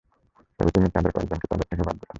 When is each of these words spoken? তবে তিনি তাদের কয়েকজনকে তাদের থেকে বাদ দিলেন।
তবে 0.59 0.69
তিনি 0.71 0.87
তাদের 0.89 1.11
কয়েকজনকে 1.11 1.47
তাদের 1.47 1.65
থেকে 1.69 1.81
বাদ 1.81 1.95
দিলেন। 1.95 2.09